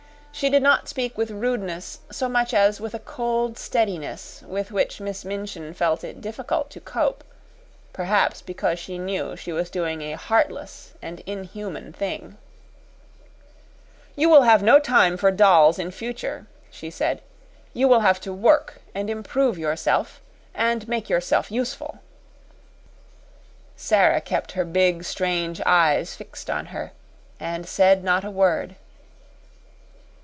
[0.33, 4.99] She did not speak with rudeness so much as with a cold steadiness with which
[4.99, 7.23] Miss Minchin felt it difficult to cope
[7.93, 12.37] perhaps because she knew she was doing a heartless and inhuman thing.
[14.15, 17.21] "You will have no time for dolls in future," she said.
[17.73, 20.21] "You will have to work and improve yourself
[20.55, 21.99] and make yourself useful."
[23.75, 26.93] Sara kept her big, strange eyes fixed on her,
[27.39, 28.75] and said not a word.